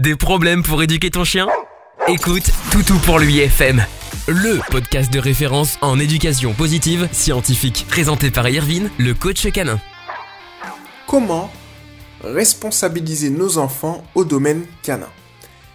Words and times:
Des 0.00 0.16
problèmes 0.16 0.62
pour 0.62 0.82
éduquer 0.82 1.10
ton 1.10 1.24
chien? 1.24 1.46
Écoute 2.08 2.50
Toutou 2.72 2.96
pour 3.00 3.18
lui 3.18 3.40
FM, 3.40 3.84
le 4.28 4.58
podcast 4.70 5.12
de 5.12 5.18
référence 5.18 5.76
en 5.82 5.98
éducation 5.98 6.54
positive 6.54 7.06
scientifique, 7.12 7.84
présenté 7.86 8.30
par 8.30 8.48
Irvine, 8.48 8.88
le 8.96 9.12
coach 9.12 9.46
canin. 9.52 9.78
Comment 11.06 11.52
responsabiliser 12.24 13.28
nos 13.28 13.58
enfants 13.58 14.02
au 14.14 14.24
domaine 14.24 14.64
canin? 14.82 15.10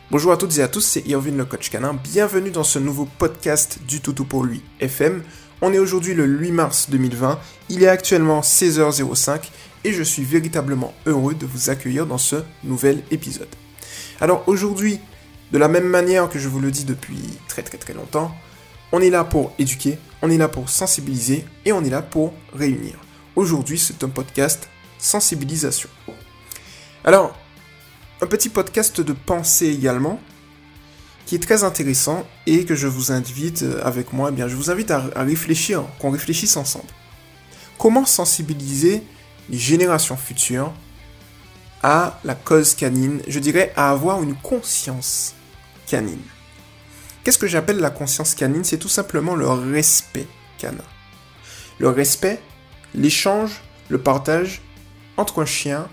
Bonjour 0.10 0.32
à 0.32 0.38
toutes 0.38 0.58
et 0.58 0.64
à 0.64 0.70
tous, 0.70 0.82
c'est 0.82 1.06
Irvine 1.06 1.38
le 1.38 1.46
coach 1.46 1.70
canin. 1.70 1.94
Bienvenue 1.94 2.50
dans 2.50 2.64
ce 2.64 2.80
nouveau 2.80 3.08
podcast 3.20 3.78
du 3.88 4.02
Toutou 4.02 4.26
pour 4.26 4.44
lui 4.44 4.64
FM. 4.80 5.22
On 5.62 5.72
est 5.72 5.78
aujourd'hui 5.78 6.16
le 6.16 6.26
8 6.26 6.52
mars 6.52 6.90
2020. 6.90 7.40
Il 7.70 7.84
est 7.84 7.88
actuellement 7.88 8.42
16h05 8.42 9.52
et 9.84 9.94
je 9.94 10.02
suis 10.02 10.24
véritablement 10.24 10.96
heureux 11.06 11.36
de 11.36 11.46
vous 11.46 11.70
accueillir 11.70 12.08
dans 12.08 12.18
ce 12.18 12.38
nouvel 12.64 13.04
épisode. 13.12 13.50
Alors 14.22 14.44
aujourd'hui, 14.48 15.00
de 15.52 15.58
la 15.58 15.68
même 15.68 15.88
manière 15.88 16.30
que 16.30 16.40
je 16.40 16.48
vous 16.48 16.60
le 16.60 16.72
dis 16.72 16.86
depuis 16.86 17.20
très 17.48 17.64
très 17.64 17.78
très 17.78 17.94
longtemps, 17.94 18.34
on 18.92 19.02
est 19.02 19.10
là 19.10 19.24
pour 19.24 19.54
éduquer, 19.60 19.98
on 20.22 20.30
est 20.30 20.38
là 20.38 20.48
pour 20.48 20.70
sensibiliser 20.70 21.46
et 21.66 21.74
on 21.74 21.84
est 21.84 21.90
là 21.90 22.02
pour 22.02 22.34
réunir. 22.54 22.96
Aujourd'hui, 23.36 23.78
c'est 23.78 24.04
un 24.04 24.10
podcast 24.10 24.70
sensibilisation. 24.98 25.90
Alors, 27.04 27.38
un 28.22 28.28
petit 28.28 28.50
podcast 28.50 29.02
de 29.02 29.14
pensée 29.14 29.68
également, 29.68 30.20
qui 31.26 31.36
est 31.36 31.40
très 31.40 31.64
intéressant 31.64 32.26
et 32.48 32.66
que 32.66 32.76
je 32.76 32.88
vous 32.88 33.12
invite 33.12 33.64
euh, 33.64 33.82
avec 33.84 34.14
moi, 34.14 34.30
eh 34.32 34.36
bien, 34.36 34.48
je 34.48 34.56
vous 34.56 34.72
invite 34.72 34.92
à, 34.92 35.10
à 35.16 35.24
réfléchir, 35.24 35.84
qu'on 36.00 36.12
réfléchisse 36.12 36.56
ensemble. 36.56 36.88
Comment 37.78 38.06
sensibiliser 38.06 39.04
les 39.50 39.58
générations 39.58 40.16
futures 40.16 40.72
à 41.88 42.20
la 42.24 42.34
cause 42.34 42.74
canine, 42.74 43.22
je 43.28 43.38
dirais 43.38 43.72
à 43.76 43.92
avoir 43.92 44.24
une 44.24 44.34
conscience 44.34 45.36
canine. 45.86 46.24
Qu'est-ce 47.24 47.38
que 47.38 47.46
j'appelle 47.46 47.78
la 47.78 47.92
conscience 47.92 48.34
canine? 48.34 48.64
C'est 48.64 48.80
tout 48.80 48.90
simplement 48.90 49.36
le 49.36 49.48
respect 49.48 50.26
canin. 50.58 50.84
Le 51.78 51.90
respect, 51.90 52.42
l'échange, 52.96 53.62
le 53.90 54.00
partage 54.00 54.64
entre 55.16 55.44
un 55.44 55.46
chien 55.46 55.88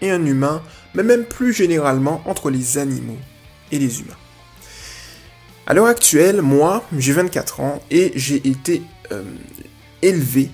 et 0.00 0.10
un 0.10 0.26
humain, 0.26 0.64
mais 0.94 1.04
même 1.04 1.24
plus 1.24 1.52
généralement 1.52 2.22
entre 2.26 2.50
les 2.50 2.76
animaux 2.76 3.18
et 3.70 3.78
les 3.78 4.00
humains. 4.00 4.18
À 5.64 5.74
l'heure 5.74 5.86
actuelle, 5.86 6.42
moi, 6.42 6.84
j'ai 6.98 7.12
24 7.12 7.60
ans 7.60 7.80
et 7.88 8.10
j'ai 8.16 8.48
été 8.48 8.82
euh, 9.12 9.22
élevé 10.02 10.50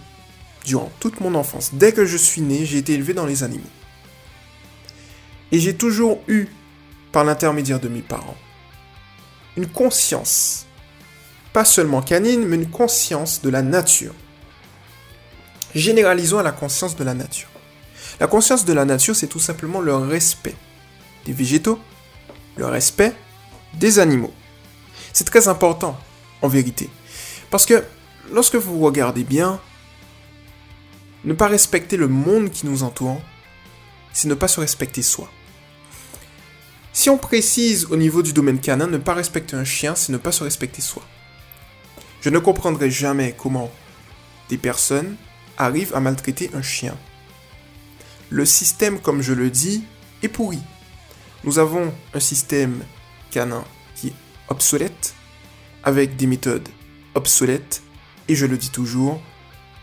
durant 0.67 0.93
toute 1.01 1.21
mon 1.21 1.35
enfance. 1.35 1.71
Dès 1.73 1.93
que 1.93 2.05
je 2.05 2.19
suis 2.19 2.43
né, 2.43 2.67
j'ai 2.67 2.77
été 2.77 2.93
élevé 2.93 3.15
dans 3.15 3.25
les 3.25 3.43
animaux. 3.43 3.71
Et 5.53 5.61
j'ai 5.61 5.77
toujours 5.77 6.21
eu, 6.29 6.49
par 7.13 7.25
l'intermédiaire 7.25 7.81
de 7.81 7.89
mes 7.89 8.03
parents, 8.03 8.37
une 9.57 9.67
conscience, 9.67 10.67
pas 11.53 11.65
seulement 11.65 12.03
canine, 12.03 12.45
mais 12.47 12.57
une 12.57 12.71
conscience 12.71 13.41
de 13.43 13.49
la 13.49 13.63
nature. 13.63 14.15
Généralisons 15.75 16.39
à 16.39 16.43
la 16.43 16.53
conscience 16.53 16.97
de 16.97 17.05
la 17.05 17.15
nature. 17.15 17.49
La 18.21 18.27
conscience 18.27 18.65
de 18.65 18.73
la 18.73 18.85
nature, 18.85 19.15
c'est 19.15 19.27
tout 19.27 19.41
simplement 19.41 19.81
le 19.81 19.95
respect 19.95 20.55
des 21.25 21.33
végétaux, 21.33 21.79
le 22.57 22.67
respect 22.67 23.13
des 23.75 23.99
animaux. 23.99 24.33
C'est 25.13 25.25
très 25.25 25.49
important, 25.49 25.99
en 26.43 26.49
vérité. 26.49 26.91
Parce 27.51 27.67
que 27.67 27.85
lorsque 28.33 28.57
vous 28.57 28.81
regardez 28.81 29.25
bien, 29.25 29.61
ne 31.25 31.33
pas 31.33 31.49
respecter 31.49 31.97
le 31.97 32.09
monde 32.09 32.51
qui 32.51 32.67
nous 32.67 32.83
entoure, 32.83 33.21
c'est 34.17 34.29
ne 34.29 34.35
pas 34.35 34.49
se 34.49 34.61
respecter 34.61 35.03
soi. 35.03 35.31
Si 36.95 37.11
on 37.11 37.19
précise 37.19 37.85
au 37.91 37.97
niveau 37.97 38.23
du 38.23 38.33
domaine 38.33 38.59
canin, 38.59 38.87
ne 38.87 38.97
pas 38.97 39.13
respecter 39.13 39.55
un 39.57 39.65
chien, 39.65 39.95
c'est 39.95 40.11
ne 40.11 40.17
pas 40.17 40.33
se 40.33 40.43
respecter 40.43 40.81
soi. 40.81 41.03
Je 42.23 42.31
ne 42.31 42.39
comprendrai 42.39 42.91
jamais 42.91 43.35
comment 43.37 43.71
des 44.49 44.57
personnes 44.57 45.17
arrivent 45.59 45.95
à 45.95 46.01
maltraiter 46.01 46.51
un 46.55 46.63
chien. 46.63 46.97
Le 48.31 48.47
système, 48.47 49.01
comme 49.01 49.21
je 49.21 49.35
le 49.35 49.51
dis, 49.51 49.85
est 50.23 50.29
pourri. 50.29 50.61
Nous 51.45 51.59
avons 51.59 51.93
un 52.15 52.21
système 52.21 52.83
canin 53.31 53.65
qui 53.95 54.09
est 54.09 54.15
obsolète, 54.49 55.15
avec 55.85 56.17
des 56.17 56.27
méthodes 56.27 56.71
obsolètes, 57.15 57.83
et 58.29 58.35
je 58.35 58.47
le 58.47 58.57
dis 58.57 58.71
toujours, 58.71 59.21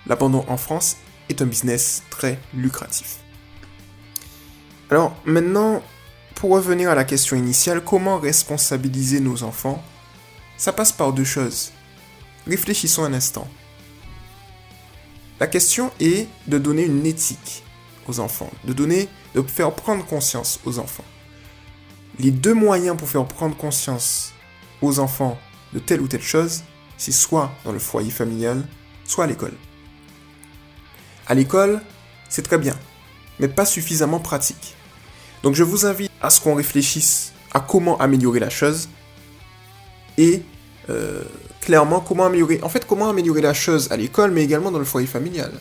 l'abandon 0.08 0.44
en 0.47 0.58
France 0.58 0.97
est 1.29 1.44
un 1.44 1.46
business 1.46 2.02
très 2.09 2.40
lucratif. 2.56 3.22
Alors 4.94 5.16
maintenant, 5.26 5.81
pour 6.36 6.52
revenir 6.52 6.92
à 6.92 6.94
la 6.94 7.04
question 7.04 7.36
initiale, 7.36 7.84
comment 7.84 8.20
responsabiliser 8.20 9.22
nos 9.22 9.42
enfants? 9.42 9.84
Ça 10.56 10.72
passe 10.72 10.92
par 10.92 11.14
deux 11.14 11.24
choses. 11.24 11.72
Réfléchissons 12.46 13.03
un 13.03 13.16
instant. 13.16 13.48
La 15.40 15.48
question 15.48 15.90
est 16.00 16.28
de 16.46 16.59
donner 16.59 16.84
une 16.84 17.08
éthique 17.08 17.64
aux 18.08 18.20
enfants, 18.20 18.52
de 18.66 18.74
donner, 18.74 19.09
de 19.34 19.42
faire 19.42 19.74
prendre 19.74 20.06
conscience 20.06 20.59
aux 20.64 20.78
enfants. 20.78 21.06
Les 22.20 22.30
deux 22.30 22.53
moyens 22.53 22.96
pour 22.96 23.09
faire 23.09 23.26
prendre 23.26 23.58
conscience 23.58 24.32
aux 24.84 25.00
enfants 25.00 25.40
de 25.74 25.80
telle 25.80 26.02
ou 26.02 26.08
telle 26.08 26.22
chose, 26.22 26.62
c'est 27.00 27.12
soit 27.12 27.52
dans 27.66 27.72
le 27.72 27.80
foyer 27.80 28.12
familial, 28.12 28.64
soit 29.06 29.24
à 29.24 29.28
l'école. 29.28 29.58
À 31.26 31.34
l'école, 31.34 31.82
c'est 32.30 32.44
très 32.44 32.59
bien, 32.59 32.78
mais 33.40 33.48
pas 33.48 33.66
suffisamment 33.66 34.20
pratique. 34.20 34.76
Donc 35.44 35.56
je 35.56 35.64
vous 35.64 35.86
invite 35.86 36.12
à 36.22 36.30
ce 36.30 36.40
qu'on 36.40 36.56
réfléchisse 36.56 37.34
à 37.54 37.59
comment 37.59 38.00
améliorer 38.00 38.40
la 38.40 38.50
chose 38.50 38.90
et 40.18 40.42
euh, 40.90 41.22
clairement 41.59 42.00
comment 42.00 42.26
améliorer, 42.26 42.59
en 42.64 42.70
fait 42.70 42.88
comment 42.88 43.09
améliorer 43.09 43.42
la 43.42 43.53
chose 43.53 43.92
à 43.92 43.98
l'école 43.98 44.32
mais 44.32 44.44
également 44.44 44.72
dans 44.72 44.80
le 44.80 44.86
foyer 44.86 45.06
familial. 45.06 45.52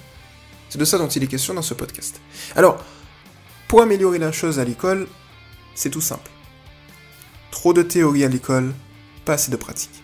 C'est 0.71 0.79
de 0.79 0.85
ça 0.85 0.99
dont 0.99 1.09
il 1.09 1.23
est 1.23 1.27
question 1.27 1.53
dans 1.53 1.63
ce 1.63 1.75
podcast. 1.75 2.21
Alors, 2.57 2.83
pour 3.69 3.83
améliorer 3.83 4.19
la 4.19 4.33
chose 4.33 4.59
à 4.59 4.65
l'école, 4.65 5.07
c'est 5.75 5.91
tout 5.91 6.01
simple. 6.01 6.31
Trop 7.51 7.75
de 7.75 7.83
théorie 7.83 8.25
à 8.25 8.29
l'école, 8.29 8.73
pas 9.25 9.35
assez 9.35 9.51
de 9.51 9.57
pratique. 9.57 10.03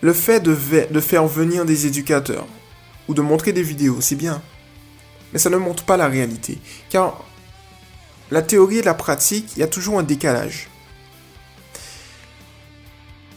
Le 0.00 0.12
fait 0.12 0.40
de, 0.40 0.56
de 0.90 1.00
faire 1.00 1.26
venir 1.26 1.64
des 1.64 1.86
éducateurs 1.86 2.46
ou 3.06 3.14
de 3.14 3.20
montrer 3.20 3.52
des 3.52 3.62
vidéos, 3.62 4.00
c'est 4.00 4.16
bien 4.16 4.42
mais 5.32 5.38
ça 5.38 5.50
ne 5.50 5.56
montre 5.56 5.84
pas 5.84 5.96
la 5.96 6.08
réalité. 6.08 6.58
Car 6.90 7.24
la 8.30 8.42
théorie 8.42 8.78
et 8.78 8.82
la 8.82 8.94
pratique, 8.94 9.52
il 9.56 9.60
y 9.60 9.62
a 9.62 9.68
toujours 9.68 9.98
un 9.98 10.02
décalage. 10.02 10.68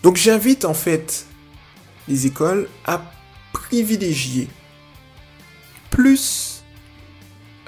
Donc 0.03 0.17
j'invite 0.17 0.65
en 0.65 0.73
fait 0.73 1.25
les 2.07 2.27
écoles 2.27 2.69
à 2.85 3.01
privilégier 3.53 4.47
plus 5.89 6.63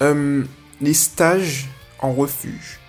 euh, 0.01 0.43
les 0.81 0.93
stages 0.93 1.67
en 1.99 2.13
refuge. 2.13 2.79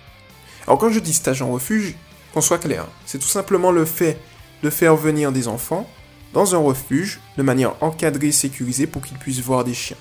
Alors 0.67 0.77
quand 0.77 0.89
je 0.89 0.99
dis 0.99 1.13
stage 1.13 1.41
en 1.41 1.51
refuge, 1.51 1.95
qu'on 2.33 2.41
soit 2.41 2.59
clair, 2.59 2.85
c'est 3.05 3.17
tout 3.17 3.27
simplement 3.27 3.71
le 3.71 3.85
fait 3.85 4.19
de 4.61 4.69
faire 4.69 4.95
venir 4.95 5.31
des 5.31 5.47
enfants 5.47 5.89
dans 6.33 6.53
un 6.53 6.59
refuge 6.59 7.19
de 7.37 7.43
manière 7.43 7.81
encadrée, 7.81 8.31
sécurisée 8.31 8.85
pour 8.85 9.01
qu'ils 9.01 9.17
puissent 9.17 9.41
voir 9.41 9.63
des 9.63 9.73
chiens. 9.73 9.97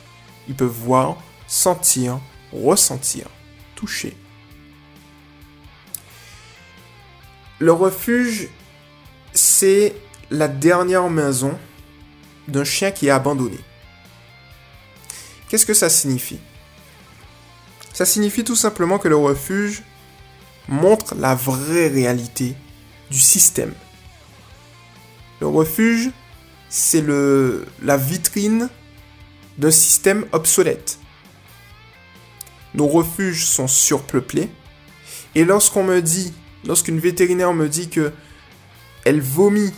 Ils 0.49 0.55
peuvent 0.55 0.69
voir 0.69 1.17
sentir, 1.49 2.21
ressentir, 2.53 3.27
toucher. 3.75 4.17
Le 7.59 7.73
refuge, 7.73 8.49
c'est 9.33 9.97
la 10.31 10.47
dernière 10.47 11.11
maison 11.11 11.59
d'un 12.47 12.65
chien 12.65 12.93
qui 12.93 13.09
est 13.09 13.11
abandonné. 13.11 13.59
Qu'est-ce 15.49 15.67
que 15.67 15.75
ça 15.75 15.89
signifie? 15.89 16.39
Ça 17.93 18.05
signifie 18.05 18.45
tout 18.45 18.55
simplement 18.55 18.99
que 18.99 19.09
le 19.09 19.17
refuge 19.17 19.83
montre 20.69 21.15
la 21.17 21.35
vraie 21.35 21.89
réalité 21.89 22.55
du 23.11 23.19
système. 23.19 23.73
Le 25.41 25.49
refuge, 25.49 26.11
c'est 26.69 27.05
la 27.83 27.97
vitrine 27.97 28.69
d'un 29.57 29.71
système 29.71 30.27
obsolète 30.33 30.99
nos 32.75 32.87
refuges 32.87 33.45
sont 33.45 33.69
surpeuplés. 33.69 34.49
Et 35.35 35.45
lorsqu'on 35.45 35.85
me 35.85 36.01
dit, 36.01 36.33
lorsqu'une 36.65 36.99
vétérinaire 36.99 37.53
me 37.55 37.69
dit 37.69 37.89
que 37.89 38.13
elle 39.05 39.21
vomit 39.21 39.73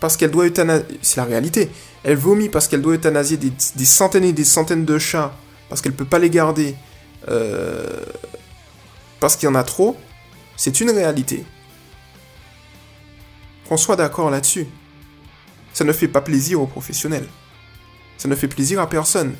parce 0.00 0.16
qu'elle 0.16 0.30
doit 0.30 0.46
euthanasier, 0.46 0.86
c'est 1.02 1.16
la 1.16 1.24
réalité, 1.24 1.70
elle 2.04 2.16
vomit 2.16 2.48
parce 2.48 2.68
qu'elle 2.68 2.82
doit 2.82 2.94
euthanasier 2.94 3.36
des, 3.36 3.84
centaines 3.84 4.24
et 4.24 4.32
des 4.32 4.44
centaines 4.44 4.84
de 4.84 4.98
chats 4.98 5.36
parce 5.68 5.80
qu'elle 5.80 5.92
ne 5.92 5.96
peut 5.96 6.04
pas 6.04 6.18
les 6.18 6.30
garder 6.30 6.74
euh, 7.28 8.00
parce 9.20 9.36
qu'il 9.36 9.48
y 9.48 9.50
en 9.50 9.54
a 9.54 9.64
trop, 9.64 9.96
c'est 10.56 10.80
une 10.80 10.90
réalité. 10.90 11.44
Qu'on 13.68 13.76
soit 13.76 13.96
d'accord 13.96 14.30
là-dessus. 14.30 14.66
Ça 15.72 15.84
ne 15.84 15.92
fait 15.92 16.08
pas 16.08 16.20
plaisir 16.20 16.60
aux 16.60 16.66
professionnels. 16.66 17.26
Ça 18.16 18.28
ne 18.28 18.34
fait 18.34 18.48
plaisir 18.48 18.80
à 18.80 18.88
personne. 18.88 19.34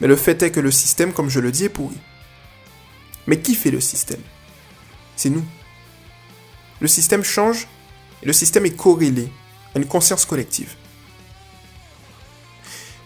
Mais 0.00 0.06
le 0.06 0.16
fait 0.16 0.42
est 0.42 0.50
que 0.50 0.60
le 0.60 0.70
système, 0.70 1.12
comme 1.12 1.30
je 1.30 1.40
le 1.40 1.50
dis, 1.50 1.64
est 1.64 1.70
pourri. 1.70 1.96
Mais 3.26 3.40
qui 3.40 3.54
fait 3.54 3.70
le 3.70 3.80
système? 3.80 4.20
C'est 5.16 5.30
nous. 5.30 5.44
Le 6.80 6.88
système 6.88 7.24
change 7.24 7.66
et 8.22 8.26
le 8.26 8.32
système 8.32 8.66
est 8.66 8.76
corrélé 8.76 9.28
à 9.74 9.78
une 9.78 9.86
conscience 9.86 10.24
collective. 10.24 10.74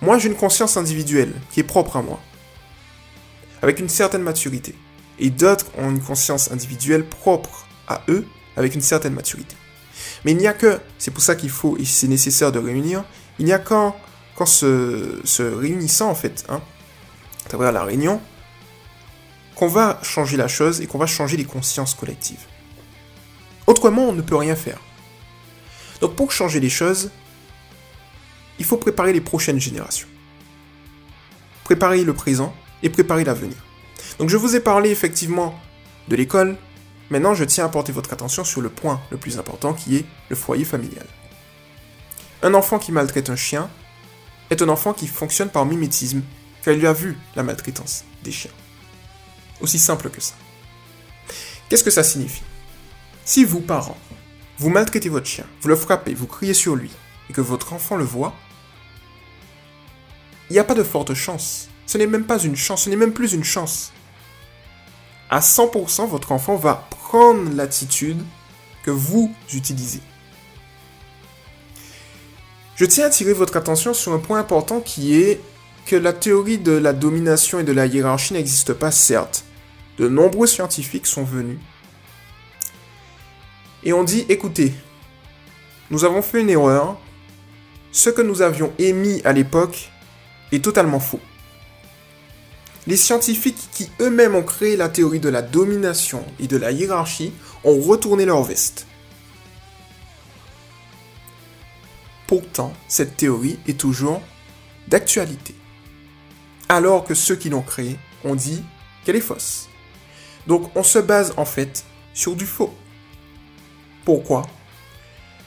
Moi, 0.02 0.18
j'ai 0.18 0.28
une 0.28 0.36
conscience 0.36 0.76
individuelle 0.76 1.34
qui 1.52 1.60
est 1.60 1.64
propre 1.64 1.96
à 1.96 2.02
moi, 2.02 2.20
avec 3.62 3.78
une 3.80 3.88
certaine 3.88 4.22
maturité. 4.22 4.74
Et 5.18 5.30
d'autres 5.30 5.66
ont 5.76 5.90
une 5.90 6.00
conscience 6.00 6.50
individuelle 6.50 7.06
propre 7.06 7.66
à 7.86 8.02
eux, 8.08 8.26
avec 8.56 8.74
une 8.74 8.80
certaine 8.80 9.12
maturité. 9.12 9.54
Mais 10.24 10.32
il 10.32 10.38
n'y 10.38 10.46
a 10.46 10.54
que, 10.54 10.80
c'est 10.98 11.10
pour 11.10 11.22
ça 11.22 11.34
qu'il 11.34 11.50
faut, 11.50 11.76
et 11.76 11.84
c'est 11.84 12.08
nécessaire 12.08 12.50
de 12.50 12.58
réunir, 12.58 13.04
il 13.38 13.44
n'y 13.44 13.52
a 13.52 13.58
qu'en 13.58 13.94
se, 14.46 15.20
se, 15.24 15.42
réunissant, 15.42 16.10
en 16.10 16.14
fait, 16.14 16.44
hein, 16.48 16.62
à 17.50 17.58
travers 17.58 17.72
la 17.72 17.82
réunion, 17.82 18.20
qu'on 19.56 19.66
va 19.66 19.98
changer 20.04 20.36
la 20.36 20.46
chose 20.46 20.80
et 20.80 20.86
qu'on 20.86 20.98
va 20.98 21.06
changer 21.06 21.36
les 21.36 21.44
consciences 21.44 21.94
collectives. 21.94 22.46
Autrement, 23.66 24.02
on 24.02 24.12
ne 24.12 24.22
peut 24.22 24.36
rien 24.36 24.54
faire. 24.54 24.78
Donc 26.00 26.14
pour 26.14 26.30
changer 26.30 26.60
les 26.60 26.70
choses, 26.70 27.10
il 28.60 28.64
faut 28.64 28.76
préparer 28.76 29.12
les 29.12 29.20
prochaines 29.20 29.58
générations. 29.58 30.06
Préparer 31.64 32.04
le 32.04 32.14
présent 32.14 32.54
et 32.84 32.88
préparer 32.88 33.24
l'avenir. 33.24 33.56
Donc 34.20 34.28
je 34.28 34.36
vous 34.36 34.54
ai 34.54 34.60
parlé 34.60 34.90
effectivement 34.90 35.58
de 36.06 36.14
l'école, 36.14 36.56
maintenant 37.10 37.34
je 37.34 37.42
tiens 37.42 37.64
à 37.64 37.68
porter 37.68 37.90
votre 37.90 38.12
attention 38.12 38.44
sur 38.44 38.60
le 38.60 38.68
point 38.68 39.00
le 39.10 39.16
plus 39.16 39.40
important 39.40 39.74
qui 39.74 39.96
est 39.96 40.04
le 40.28 40.36
foyer 40.36 40.64
familial. 40.64 41.06
Un 42.44 42.54
enfant 42.54 42.78
qui 42.78 42.92
maltraite 42.92 43.28
un 43.28 43.34
chien 43.34 43.68
est 44.50 44.62
un 44.62 44.68
enfant 44.68 44.92
qui 44.92 45.08
fonctionne 45.08 45.48
par 45.48 45.66
mimétisme 45.66 46.22
car 46.62 46.74
lui 46.74 46.86
a 46.86 46.92
vu 46.92 47.16
la 47.36 47.42
maltraitance 47.42 48.04
des 48.22 48.32
chiens. 48.32 48.50
Aussi 49.60 49.78
simple 49.78 50.10
que 50.10 50.20
ça. 50.20 50.34
Qu'est-ce 51.68 51.84
que 51.84 51.90
ça 51.90 52.02
signifie? 52.02 52.42
Si 53.24 53.44
vous, 53.44 53.60
parents, 53.60 53.98
vous 54.58 54.70
maltraitez 54.70 55.08
votre 55.08 55.26
chien, 55.26 55.46
vous 55.60 55.68
le 55.68 55.76
frappez, 55.76 56.14
vous 56.14 56.26
criez 56.26 56.54
sur 56.54 56.76
lui, 56.76 56.90
et 57.28 57.32
que 57.32 57.40
votre 57.40 57.72
enfant 57.72 57.96
le 57.96 58.04
voit, 58.04 58.34
il 60.48 60.54
n'y 60.54 60.58
a 60.58 60.64
pas 60.64 60.74
de 60.74 60.82
forte 60.82 61.14
chance. 61.14 61.68
Ce 61.86 61.96
n'est 61.96 62.06
même 62.06 62.24
pas 62.24 62.38
une 62.38 62.56
chance, 62.56 62.84
ce 62.84 62.90
n'est 62.90 62.96
même 62.96 63.12
plus 63.12 63.32
une 63.32 63.44
chance. 63.44 63.92
À 65.28 65.40
100%, 65.40 66.08
votre 66.08 66.32
enfant 66.32 66.56
va 66.56 66.88
prendre 66.90 67.54
l'attitude 67.54 68.20
que 68.82 68.90
vous 68.90 69.32
utilisez. 69.52 70.00
Je 72.74 72.84
tiens 72.84 73.04
à 73.04 73.06
attirer 73.08 73.32
votre 73.32 73.56
attention 73.56 73.94
sur 73.94 74.12
un 74.12 74.18
point 74.18 74.40
important 74.40 74.80
qui 74.80 75.14
est 75.14 75.40
que 75.86 75.96
la 75.96 76.12
théorie 76.12 76.58
de 76.58 76.72
la 76.72 76.92
domination 76.92 77.58
et 77.58 77.64
de 77.64 77.72
la 77.72 77.86
hiérarchie 77.86 78.34
n'existe 78.34 78.72
pas, 78.72 78.90
certes. 78.90 79.44
De 79.98 80.08
nombreux 80.08 80.46
scientifiques 80.46 81.06
sont 81.06 81.24
venus 81.24 81.58
et 83.82 83.92
on 83.92 84.04
dit 84.04 84.26
écoutez, 84.28 84.74
nous 85.90 86.04
avons 86.04 86.22
fait 86.22 86.40
une 86.40 86.50
erreur, 86.50 86.98
ce 87.92 88.10
que 88.10 88.22
nous 88.22 88.42
avions 88.42 88.72
émis 88.78 89.20
à 89.24 89.32
l'époque 89.32 89.90
est 90.52 90.62
totalement 90.62 91.00
faux. 91.00 91.20
Les 92.86 92.96
scientifiques 92.96 93.68
qui 93.72 93.90
eux-mêmes 94.00 94.34
ont 94.34 94.42
créé 94.42 94.76
la 94.76 94.88
théorie 94.88 95.20
de 95.20 95.28
la 95.28 95.42
domination 95.42 96.24
et 96.38 96.46
de 96.46 96.56
la 96.56 96.72
hiérarchie 96.72 97.32
ont 97.64 97.80
retourné 97.80 98.24
leur 98.24 98.42
veste. 98.42 98.86
Pourtant, 102.26 102.72
cette 102.88 103.16
théorie 103.16 103.58
est 103.66 103.78
toujours 103.78 104.22
d'actualité. 104.88 105.54
Alors 106.70 107.02
que 107.02 107.14
ceux 107.14 107.34
qui 107.34 107.50
l'ont 107.50 107.62
créée 107.62 107.98
ont 108.22 108.36
dit 108.36 108.62
qu'elle 109.04 109.16
est 109.16 109.20
fausse. 109.20 109.68
Donc 110.46 110.70
on 110.76 110.84
se 110.84 111.00
base 111.00 111.34
en 111.36 111.44
fait 111.44 111.84
sur 112.14 112.36
du 112.36 112.46
faux. 112.46 112.72
Pourquoi? 114.04 114.42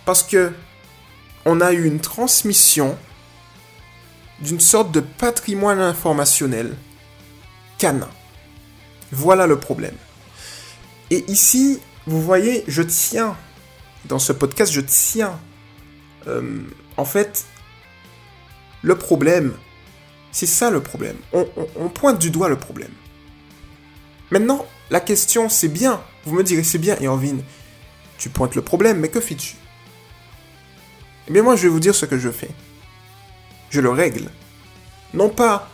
Parce 0.04 0.22
que 0.22 0.52
on 1.46 1.62
a 1.62 1.72
eu 1.72 1.86
une 1.86 2.02
transmission 2.02 2.98
d'une 4.42 4.60
sorte 4.60 4.92
de 4.92 5.00
patrimoine 5.00 5.80
informationnel 5.80 6.76
canin. 7.78 8.10
Voilà 9.14 9.48
le 9.48 9.58
problème. 9.58 9.96
Et 11.10 11.24
ici, 11.30 11.80
vous 12.06 12.22
voyez, 12.22 12.66
je 12.68 12.82
tiens, 12.82 13.38
dans 14.06 14.20
ce 14.20 14.34
podcast, 14.34 14.74
je 14.74 14.82
tiens, 14.82 15.40
euh, 16.28 16.64
en 16.98 17.06
fait, 17.06 17.46
le 18.82 18.98
problème, 18.98 19.54
c'est 20.34 20.48
ça 20.48 20.70
le 20.72 20.82
problème. 20.82 21.16
On, 21.32 21.90
pointe 21.90 22.20
du 22.20 22.32
doigt 22.32 22.50
le 22.50 22.58
problème. 22.58 22.92
Maintenant, 24.32 24.66
la 24.90 25.00
question, 25.00 25.48
c'est 25.48 25.68
bien. 25.68 26.02
Vous 26.26 26.36
me 26.36 26.44
direz, 26.44 26.64
c'est 26.64 26.80
bien, 26.80 26.98
Irvine, 27.00 27.44
tu 28.18 28.30
pointes 28.30 28.56
le 28.56 28.64
problème, 28.64 29.00
mais 29.00 29.10
que 29.10 29.22
fais-tu? 29.22 29.56
Eh 31.28 31.32
bien 31.32 31.44
moi 31.44 31.56
je 31.56 31.64
vais 31.64 31.70
vous 31.70 31.80
dire 31.80 31.96
ce 31.96 32.06
que 32.06 32.18
je 32.18 32.30
fais. 32.30 32.50
Je 33.70 33.80
le 33.80 33.90
règle. 33.90 34.30
Non 35.14 35.30
pas 35.30 35.70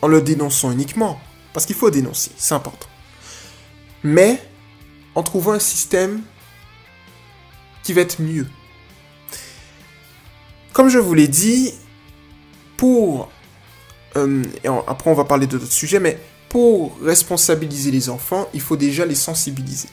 en 0.00 0.08
le 0.08 0.22
dénonçant 0.22 0.70
uniquement, 0.70 1.20
parce 1.52 1.66
qu'il 1.66 1.74
faut 1.76 1.90
dénoncer, 1.90 2.30
c'est 2.36 2.54
important. 2.54 2.86
Mais 4.04 4.40
en 5.16 5.22
trouvant 5.24 5.52
un 5.52 5.58
système 5.58 6.22
qui 7.82 7.92
va 7.92 8.02
être 8.02 8.22
mieux. 8.22 8.46
Comme 10.72 10.88
je 10.88 10.98
vous 10.98 11.14
l'ai 11.14 11.26
dit, 11.26 11.74
pour... 12.76 13.30
Euh, 14.18 14.42
après 14.86 15.10
on 15.10 15.14
va 15.14 15.24
parler 15.24 15.46
de 15.46 15.58
d'autres 15.58 15.72
sujets, 15.72 16.00
mais 16.00 16.18
pour 16.48 16.98
responsabiliser 17.02 17.90
les 17.90 18.08
enfants, 18.08 18.48
il 18.54 18.60
faut 18.60 18.76
déjà 18.76 19.04
les 19.04 19.14
sensibiliser 19.14 19.88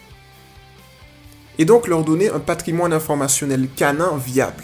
et 1.57 1.65
donc 1.65 1.87
leur 1.87 2.03
donner 2.03 2.29
un 2.29 2.39
patrimoine 2.39 2.93
informationnel 2.93 3.67
canin 3.75 4.17
viable. 4.17 4.63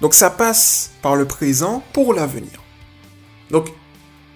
Donc 0.00 0.14
ça 0.14 0.30
passe 0.30 0.92
par 1.02 1.16
le 1.16 1.26
présent 1.26 1.82
pour 1.92 2.14
l'avenir. 2.14 2.62
Donc, 3.50 3.68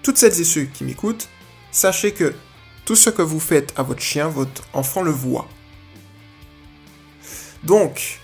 toutes 0.03 0.17
celles 0.17 0.39
et 0.39 0.43
ceux 0.43 0.63
qui 0.63 0.83
m'écoutent, 0.83 1.27
sachez 1.71 2.13
que 2.13 2.33
tout 2.85 2.95
ce 2.95 3.09
que 3.09 3.21
vous 3.21 3.39
faites 3.39 3.73
à 3.75 3.83
votre 3.83 4.01
chien, 4.01 4.27
votre 4.27 4.63
enfant 4.73 5.01
le 5.01 5.11
voit. 5.11 5.47
Donc, 7.63 8.19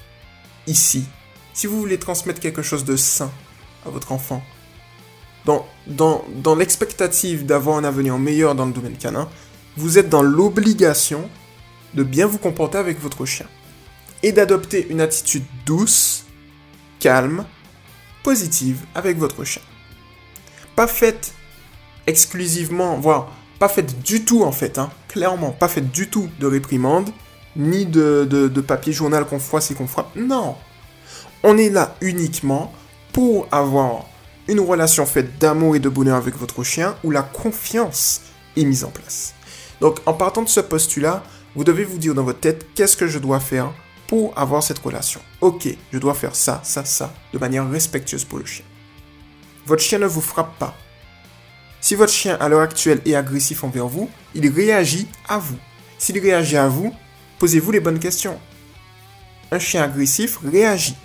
ici, 0.68 1.06
si 1.54 1.68
vous 1.68 1.80
voulez 1.80 1.98
transmettre 1.98 2.40
quelque 2.40 2.62
chose 2.62 2.86
de 2.86 2.96
sain 2.96 3.32
à 3.86 3.90
votre 3.90 4.12
enfant, 4.12 4.44
dans, 5.46 6.56
l'expectative 6.58 7.46
d'avoir 7.46 7.78
un 7.78 7.84
avenir 7.84 8.18
meilleur 8.18 8.56
dans 8.56 8.66
le 8.66 8.72
domaine 8.72 8.98
canin, 8.98 9.30
vous 9.76 9.98
êtes 9.98 10.10
dans 10.10 10.22
l'obligation 10.22 11.30
de 11.94 12.04
bien 12.04 12.28
vous 12.28 12.38
comporter 12.38 12.78
avec 12.78 13.00
votre 13.00 13.26
chien 13.26 13.48
et 14.22 14.32
d'adopter 14.32 14.88
une 14.90 15.02
attitude 15.02 15.44
douce, 15.66 16.26
calme, 17.00 17.46
positive 18.24 18.80
avec 18.96 19.18
votre 19.18 19.44
chien. 19.44 19.62
Pas 20.76 20.88
faite 20.88 21.34
exclusivement, 22.08 22.98
voire 22.98 23.32
pas 23.60 23.68
faite 23.70 24.02
du 24.02 24.26
tout 24.26 24.44
en 24.44 24.52
fait, 24.52 24.78
hein, 24.78 24.90
clairement, 25.08 25.52
pas 25.52 25.68
faite 25.68 25.92
du 25.92 26.10
tout 26.10 26.30
de 26.40 26.48
réprimande, 26.48 27.10
ni 27.56 27.86
de, 27.86 28.26
de 28.26 28.62
papier 28.62 28.94
journal 28.94 29.26
qu'on 29.26 29.40
froisse 29.40 29.70
et 29.72 29.76
qu'on 29.76 29.88
frappe. 29.88 30.16
Non. 30.16 30.56
On 31.44 31.58
est 31.58 31.70
là 31.70 31.96
uniquement 32.02 32.74
pour 33.12 33.48
avoir 33.52 34.06
une 34.48 34.60
relation 34.60 35.06
faite 35.06 35.40
d'amour 35.40 35.76
et 35.76 35.80
de 35.80 35.90
bonheur 35.90 36.18
avec 36.18 36.36
votre 36.36 36.64
chien 36.64 36.96
où 37.04 37.12
la 37.12 37.22
confiance 37.22 38.22
est 38.58 38.66
mise 38.66 38.84
en 38.84 38.90
place. 38.90 39.34
Donc 39.82 40.00
en 40.06 40.14
partant 40.14 40.44
de 40.44 40.50
ce 40.50 40.60
postulat, 40.60 41.24
vous 41.56 41.64
devez 41.64 41.84
vous 41.84 41.98
dire 41.98 42.14
dans 42.14 42.24
votre 42.24 42.40
tête 42.40 42.68
qu'est-ce 42.76 42.98
que 42.98 43.08
je 43.08 43.20
dois 43.20 43.40
faire 43.40 43.72
pour 44.08 44.38
avoir 44.38 44.64
cette 44.64 44.80
relation? 44.80 45.22
Ok, 45.42 45.68
je 45.92 45.98
dois 45.98 46.14
faire 46.14 46.36
ça, 46.36 46.62
ça, 46.64 46.86
ça, 46.86 47.14
de 47.32 47.38
manière 47.40 47.70
respectueuse 47.70 48.26
pour 48.26 48.40
le 48.40 48.46
chien. 48.46 48.66
Votre 49.66 49.82
chien 49.82 50.00
ne 50.00 50.06
vous 50.06 50.22
frappe 50.22 50.58
pas. 50.58 50.76
Si 51.80 51.96
votre 51.96 52.14
chien 52.14 52.38
à 52.40 52.50
l'heure 52.50 52.62
actuelle 52.62 53.02
est 53.06 53.16
agressif 53.16 53.64
envers 53.64 53.88
vous, 53.88 54.10
il 54.36 54.50
réagit 54.50 55.08
à 55.28 55.38
vous. 55.38 55.58
S'il 55.98 56.20
réagit 56.20 56.58
à 56.58 56.68
vous, 56.68 56.94
posez-vous 57.40 57.72
les 57.72 57.80
bonnes 57.80 58.00
questions. 58.00 58.40
Un 59.52 59.60
chien 59.60 59.84
agressif 59.84 60.40
réagit. 60.44 60.96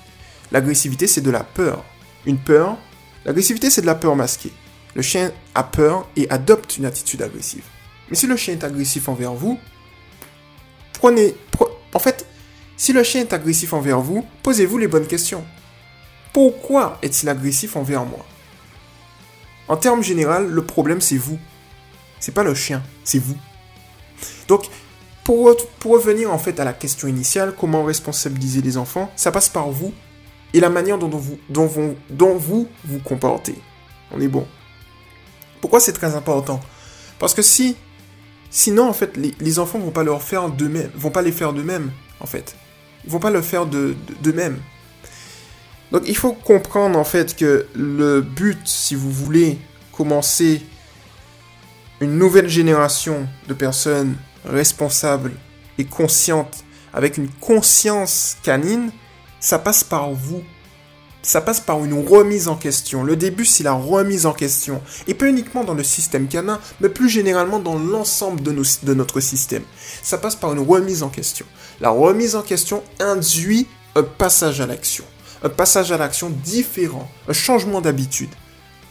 L'agressivité, 0.50 1.07
c'est 1.07 1.21
de 1.21 1.30
la 1.30 1.45
peur. 1.45 1.85
Une 2.26 2.38
peur, 2.38 2.78
l'agressivité, 3.25 3.70
c'est 3.70 3.82
de 3.82 3.87
la 3.87 3.94
peur 3.94 4.16
masquée. 4.16 4.52
Le 4.94 5.02
chien 5.02 5.32
a 5.54 5.62
peur 5.62 6.08
et 6.16 6.28
adopte 6.30 6.76
une 6.76 6.84
attitude 6.84 7.22
agressive. 7.22 7.64
Mais 8.08 8.16
si 8.16 8.26
le 8.26 8.37
chien 8.37 8.54
est 8.54 8.64
agressif 8.64 9.08
envers 9.08 9.34
vous, 9.34 9.58
Prenez. 10.98 11.37
en 11.94 11.98
fait, 12.00 12.26
si 12.76 12.92
le 12.92 13.04
chien 13.04 13.20
est 13.20 13.32
agressif 13.32 13.72
envers 13.72 14.00
vous, 14.00 14.26
posez-vous 14.42 14.78
les 14.78 14.88
bonnes 14.88 15.06
questions. 15.06 15.44
Pourquoi 16.32 16.98
est-il 17.02 17.28
agressif 17.28 17.76
envers 17.76 18.04
moi? 18.04 18.26
En 19.68 19.76
termes 19.76 20.02
général, 20.02 20.48
le 20.48 20.64
problème 20.64 21.00
c'est 21.00 21.16
vous. 21.16 21.38
C'est 22.18 22.34
pas 22.34 22.42
le 22.42 22.54
chien, 22.54 22.82
c'est 23.04 23.20
vous. 23.20 23.37
Donc, 24.48 24.64
pour, 25.22 25.56
pour, 25.78 25.92
revenir 25.92 26.32
en 26.32 26.38
fait 26.38 26.58
à 26.58 26.64
la 26.64 26.72
question 26.72 27.06
initiale, 27.06 27.54
comment 27.56 27.84
responsabiliser 27.84 28.60
les 28.60 28.76
enfants, 28.76 29.12
ça 29.14 29.30
passe 29.30 29.48
par 29.48 29.70
vous 29.70 29.94
et 30.54 30.60
la 30.60 30.70
manière 30.70 30.98
dont 30.98 31.08
vous, 31.08 31.38
dont 31.48 31.66
vous, 31.66 31.94
dont 32.10 32.36
vous 32.36 32.68
vous 32.84 32.98
comportez. 33.00 33.56
On 34.10 34.20
est 34.20 34.28
bon. 34.28 34.46
Pourquoi 35.60 35.80
c'est 35.80 35.92
très 35.92 36.14
important? 36.14 36.60
Parce 37.18 37.34
que 37.34 37.42
si, 37.42 37.76
sinon 38.50 38.88
en 38.88 38.92
fait, 38.92 39.16
les, 39.16 39.58
enfants 39.58 39.78
vont 39.78 39.90
pas 39.90 40.04
leur 40.04 40.22
faire 40.22 40.48
d'eux-mêmes, 40.48 40.90
vont 40.94 41.10
pas 41.10 41.22
les 41.22 41.32
faire 41.32 41.52
d'eux-mêmes 41.52 41.90
en 42.20 42.26
fait. 42.26 42.56
Ils 43.04 43.10
vont 43.10 43.18
pas 43.18 43.30
le 43.30 43.42
faire 43.42 43.66
de 43.66 43.94
d'eux-mêmes. 44.22 44.58
Donc 45.92 46.02
il 46.06 46.16
faut 46.16 46.32
comprendre 46.32 46.98
en 46.98 47.04
fait 47.04 47.36
que 47.36 47.66
le 47.74 48.20
but, 48.20 48.58
si 48.64 48.94
vous 48.94 49.10
voulez 49.10 49.58
commencer 49.92 50.62
une 52.00 52.18
nouvelle 52.18 52.48
génération 52.48 53.26
de 53.48 53.54
personnes 53.54 54.16
responsables 54.44 55.32
et 55.78 55.84
conscientes 55.84 56.64
avec 56.92 57.16
une 57.16 57.28
conscience 57.28 58.36
canine, 58.42 58.90
ça 59.40 59.59
passe 59.59 59.85
par 59.85 60.12
vous. 60.12 60.42
Ça 61.23 61.40
passe 61.40 61.61
par 61.61 61.85
une 61.85 62.07
remise 62.07 62.49
en 62.49 62.57
question. 62.57 63.02
Le 63.02 63.16
début, 63.16 63.45
c'est 63.45 63.64
la 63.64 63.73
remise 63.73 64.25
en 64.25 64.33
question. 64.33 64.80
Et 65.09 65.14
pas 65.14 65.26
uniquement 65.26 65.64
dans 65.64 65.75
le 65.75 65.83
système 65.83 66.28
canin, 66.28 66.61
mais 66.80 66.88
plus 66.88 67.09
généralement 67.09 67.59
dans 67.59 67.78
l'ensemble 67.78 68.40
de, 68.42 68.95
notre 68.95 69.21
système. 69.21 69.64
Ça 70.02 70.18
passe 70.18 70.37
par 70.37 70.52
une 70.52 70.66
remise 70.66 71.02
en 71.02 71.09
question. 71.09 71.45
La 71.80 71.90
remise 71.90 72.37
en 72.37 72.42
question 72.42 72.83
induit 73.00 73.66
un 73.97 74.04
passage 74.04 74.61
à 74.61 74.66
l'action 74.66 75.04
un 75.42 75.49
passage 75.49 75.92
à 75.92 75.99
l'action 75.99 76.30
différent, 76.30 77.11
un 77.28 77.33
changement 77.33 77.80
d'habitude. 77.80 78.30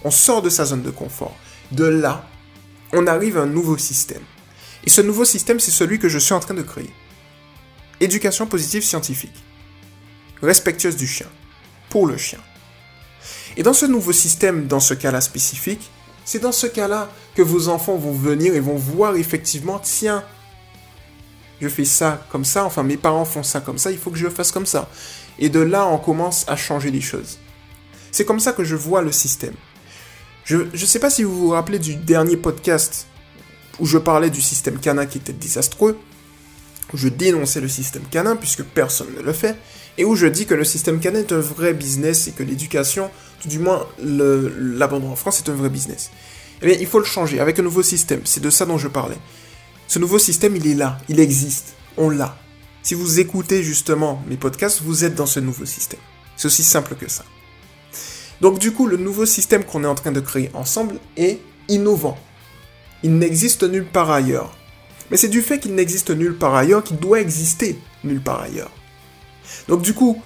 On 0.04 0.12
sort 0.12 0.42
de 0.42 0.50
sa 0.50 0.66
zone 0.66 0.84
de 0.84 0.92
confort. 0.92 1.36
De 1.72 1.86
là, 1.86 2.28
on 2.94 3.08
arrive 3.08 3.38
à 3.38 3.42
un 3.42 3.48
nouveau 3.48 3.78
système. 3.78 4.24
Et 4.86 4.90
ce 4.90 5.02
nouveau 5.02 5.26
système, 5.26 5.60
c'est 5.60 5.72
celui 5.72 6.00
que 6.00 6.08
je 6.08 6.20
suis 6.20 6.34
en 6.34 6.40
train 6.40 6.54
de 6.54 6.62
créer. 6.62 6.90
Éducation 8.00 8.48
positive 8.48 8.84
scientifique. 8.84 9.34
Respectueuse 10.42 10.96
du 10.96 11.08
chien. 11.08 11.28
Pour 11.90 12.08
le 12.08 12.18
chien. 12.18 12.40
Et 13.56 13.64
dans 13.64 13.74
ce 13.74 13.86
nouveau 13.86 14.12
système, 14.12 14.68
dans 14.68 14.80
ce 14.80 14.94
cas-là 14.94 15.22
spécifique, 15.22 15.90
c'est 16.26 16.40
dans 16.40 16.52
ce 16.52 16.68
cas-là 16.68 17.10
que 17.36 17.42
vos 17.42 17.70
enfants 17.70 17.96
vont 17.96 18.12
venir 18.12 18.54
et 18.54 18.60
vont 18.60 18.76
voir 18.76 19.16
effectivement, 19.16 19.80
tiens, 19.80 20.24
je 21.62 21.70
fais 21.70 21.86
ça 21.86 22.26
comme 22.30 22.46
ça, 22.46 22.66
enfin 22.66 22.84
mes 22.84 22.98
parents 22.98 23.26
font 23.26 23.44
ça 23.44 23.62
comme 23.62 23.78
ça, 23.78 23.92
il 23.92 23.98
faut 23.98 24.12
que 24.12 24.18
je 24.18 24.26
le 24.26 24.30
fasse 24.30 24.52
comme 24.52 24.66
ça. 24.66 24.90
Et 25.40 25.50
de 25.50 25.60
là, 25.60 25.88
on 25.88 25.98
commence 25.98 26.46
à 26.48 26.56
changer 26.56 26.92
les 26.92 27.02
choses. 27.02 27.40
C'est 28.12 28.26
comme 28.26 28.40
ça 28.40 28.54
que 28.54 28.64
je 28.64 28.76
vois 28.76 29.02
le 29.02 29.12
système. 29.12 29.54
Je 30.44 30.58
ne 30.58 30.78
sais 30.78 31.00
pas 31.00 31.10
si 31.10 31.24
vous 31.24 31.36
vous 31.36 31.50
rappelez 31.50 31.80
du 31.80 31.96
dernier 31.96 32.38
podcast 32.38 33.08
où 33.80 33.86
je 33.86 33.98
parlais 33.98 34.30
du 34.30 34.42
système 34.42 34.80
canin 34.80 35.06
qui 35.06 35.18
était 35.18 35.34
désastreux, 35.34 36.00
où 36.94 36.98
je 36.98 37.10
dénonçais 37.10 37.62
le 37.62 37.68
système 37.68 38.04
canin 38.04 38.36
puisque 38.36 38.64
personne 38.64 39.14
ne 39.16 39.22
le 39.22 39.34
fait, 39.34 39.58
et 39.98 40.06
où 40.06 40.16
je 40.16 40.28
dis 40.28 40.46
que 40.46 40.54
le 40.54 40.64
système 40.64 41.00
canin 41.00 41.20
est 41.20 41.32
un 41.32 41.40
vrai 41.40 41.74
business 41.74 42.28
et 42.28 42.32
que 42.32 42.44
l'éducation, 42.44 43.10
tout 43.42 43.48
du 43.48 43.60
moins 43.60 43.88
l'abandon 44.00 45.12
en 45.12 45.16
France, 45.16 45.40
est 45.40 45.50
un 45.50 45.56
vrai 45.56 45.70
business. 45.70 46.12
Eh 46.62 46.68
bien, 46.68 46.78
il 46.80 46.88
faut 46.88 47.00
le 47.00 47.06
changer 47.06 47.40
avec 47.40 47.60
un 47.60 47.64
nouveau 47.64 47.84
système. 47.84 48.22
C'est 48.24 48.42
de 48.42 48.50
ça 48.50 48.66
dont 48.66 48.78
je 48.78 48.88
parlais. 48.88 49.18
Ce 49.88 50.00
nouveau 50.00 50.20
système, 50.20 50.56
il 50.56 50.68
est 50.68 50.76
là, 50.76 50.98
il 51.08 51.20
existe, 51.20 51.76
on 51.98 52.10
l'a. 52.10 52.38
Si 52.84 52.94
vous 52.94 53.20
écoutez 53.20 53.64
justement 53.64 54.24
mes 54.28 54.38
podcasts, 54.38 54.82
vous 54.82 55.04
êtes 55.04 55.16
dans 55.16 55.26
ce 55.26 55.40
nouveau 55.40 55.66
système. 55.66 56.00
C'est 56.36 56.48
aussi 56.48 56.64
simple 56.64 56.96
que 56.96 57.10
ça. 57.10 57.26
Donc 58.42 58.60
du 58.60 58.72
coup, 58.72 58.86
le 58.86 58.98
nouveau 58.98 59.26
système 59.26 59.64
qu'on 59.64 59.84
est 59.84 59.88
en 59.88 59.96
train 59.96 60.12
de 60.12 60.20
créer 60.20 60.52
ensemble 60.54 61.00
est 61.16 61.40
innovant. 61.68 62.18
Il 63.04 63.18
n'existe 63.18 63.64
nulle 63.64 63.86
part 63.86 64.12
ailleurs. 64.12 64.56
Mais 65.10 65.18
c'est 65.18 65.28
du 65.28 65.42
fait 65.42 65.60
qu'il 65.60 65.74
n'existe 65.76 66.12
nulle 66.12 66.38
part 66.38 66.56
ailleurs 66.56 66.84
qu'il 66.84 66.98
doit 66.98 67.22
exister 67.22 67.80
nulle 68.04 68.22
part 68.22 68.42
ailleurs. 68.42 68.72
Donc 69.68 69.82
du 69.82 69.94
coup, 69.94 70.22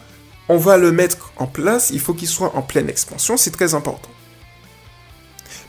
on 0.50 0.58
va 0.58 0.78
le 0.78 0.92
mettre 0.92 1.32
en 1.38 1.48
place, 1.48 1.92
il 1.92 2.00
faut 2.00 2.14
qu'il 2.14 2.28
soit 2.28 2.56
en 2.56 2.62
pleine 2.62 2.90
expansion, 2.90 3.38
c'est 3.38 3.52
très 3.52 3.74
important. 3.74 4.10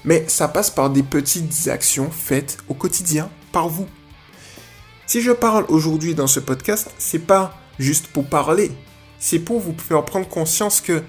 Mais 0.05 0.25
ça 0.29 0.49
passe 0.49 0.71
par 0.71 0.91
des 0.91 1.03
petites 1.03 1.69
actions 1.69 2.11
faites 2.11 2.59
au 2.69 2.75
quotidien 2.75 3.31
par 3.53 3.69
vous. 3.69 3.87
Si 5.07 5.21
je 5.21 5.31
parle 5.31 5.65
aujourd'hui 5.69 6.15
dans 6.15 6.27
ce 6.27 6.41
podcast, 6.41 6.91
c'est 6.99 7.21
pas 7.21 7.57
juste 7.79 8.09
pour 8.09 8.27
parler, 8.27 8.73
c'est 9.19 9.39
pour 9.39 9.61
vous 9.61 9.75
faire 9.79 10.05
prendre 10.05 10.29
conscience 10.29 10.81
que 10.81 11.03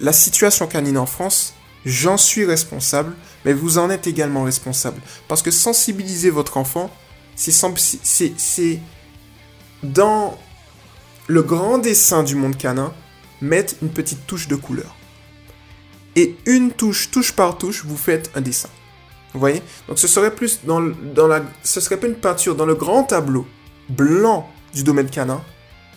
la 0.00 0.12
situation 0.12 0.66
canine 0.66 0.98
en 0.98 1.06
France, 1.06 1.54
j'en 1.84 2.16
suis 2.16 2.44
responsable, 2.44 3.14
mais 3.44 3.52
vous 3.52 3.78
en 3.78 3.90
êtes 3.90 4.06
également 4.06 4.42
responsable. 4.42 5.00
Parce 5.28 5.42
que 5.42 5.50
sensibiliser 5.52 6.30
votre 6.30 6.56
enfant, 6.56 6.90
c'est 7.36 8.80
dans 9.82 10.38
le 11.32 11.42
grand 11.42 11.78
dessin 11.78 12.22
du 12.22 12.34
monde 12.34 12.58
canin, 12.58 12.92
mettre 13.40 13.74
une 13.80 13.88
petite 13.88 14.26
touche 14.26 14.48
de 14.48 14.54
couleur. 14.54 14.94
Et 16.14 16.36
une 16.44 16.72
touche, 16.72 17.10
touche 17.10 17.32
par 17.32 17.56
touche, 17.56 17.86
vous 17.86 17.96
faites 17.96 18.30
un 18.34 18.42
dessin. 18.42 18.68
Vous 19.32 19.40
voyez? 19.40 19.62
Donc 19.88 19.98
ce 19.98 20.06
serait 20.06 20.34
plus 20.34 20.60
dans, 20.64 20.82
dans 21.14 21.26
la... 21.26 21.42
Ce 21.62 21.80
serait 21.80 21.96
pas 21.96 22.06
une 22.06 22.16
peinture 22.16 22.54
dans 22.54 22.66
le 22.66 22.74
grand 22.74 23.04
tableau 23.04 23.46
blanc 23.88 24.46
du 24.74 24.82
domaine 24.82 25.08
canin. 25.08 25.42